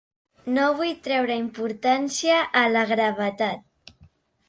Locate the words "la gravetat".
2.75-3.97